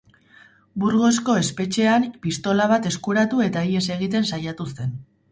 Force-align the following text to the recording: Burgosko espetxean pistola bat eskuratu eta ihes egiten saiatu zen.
Burgosko 0.83 1.33
espetxean 1.41 2.07
pistola 2.23 2.67
bat 2.71 2.87
eskuratu 2.91 3.43
eta 3.49 3.63
ihes 3.73 3.83
egiten 3.97 4.27
saiatu 4.31 4.67
zen. 4.73 4.97